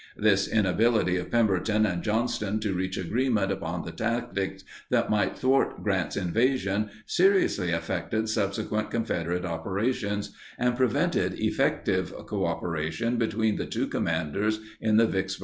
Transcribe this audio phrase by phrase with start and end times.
[0.17, 5.83] This inability of Pemberton and Johnston to reach agreement upon the tactics that might thwart
[5.83, 14.59] Grant's invasion seriously affected subsequent Confederate operations and prevented effective cooperation between the two commanders
[14.81, 15.39] in the Vicksburg campaign.